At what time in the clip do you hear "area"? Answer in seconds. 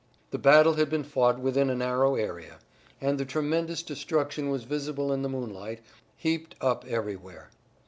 2.15-2.57